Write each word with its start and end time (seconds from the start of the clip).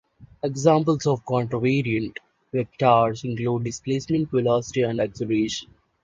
Examples 0.41 1.05
of 1.05 1.23
contravariant 1.25 2.17
vectors 2.51 3.23
include 3.23 3.65
displacement, 3.65 4.31
velocity 4.31 4.81
and 4.81 4.99
acceleration. 4.99 5.69